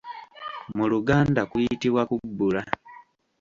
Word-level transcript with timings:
Mu 0.77 0.85
Luganda 0.91 1.41
kuyitibwa 1.51 2.01
kubbula. 2.09 2.61